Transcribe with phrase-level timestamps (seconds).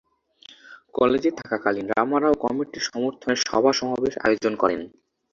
[0.93, 4.81] কলেজে থাকাকালীন রামা রাও কমিটির সমর্থনে সভা-সমাবেশ আয়োজন করেন।